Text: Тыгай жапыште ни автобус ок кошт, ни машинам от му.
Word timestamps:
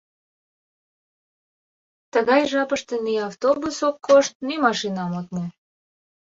Тыгай 2.13 2.41
жапыште 2.51 2.95
ни 3.05 3.13
автобус 3.27 3.77
ок 3.87 3.97
кошт, 4.07 4.33
ни 4.47 4.55
машинам 4.65 5.11
от 5.19 5.27
му. 5.35 5.43